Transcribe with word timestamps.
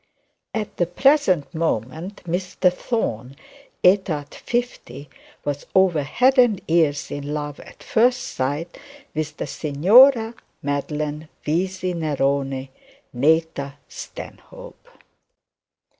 At 0.55 0.77
the 0.77 0.87
present 0.87 1.53
moment 1.53 2.23
Mr 2.25 2.73
Thorne, 2.73 3.35
aetat. 3.83 4.33
fifty, 4.33 5.09
was 5.45 5.67
over 5.75 6.01
head 6.01 6.39
and 6.39 6.59
ears 6.67 7.11
in 7.11 7.35
love 7.35 7.59
at 7.59 7.83
first 7.83 8.21
sight 8.23 8.79
with 9.13 9.37
the 9.37 9.45
Signora 9.45 10.33
Madeline 10.63 11.29
Vesey 11.45 11.93
Neroni, 11.93 12.69
nata 13.13 13.75
Stanhope. 13.87 14.87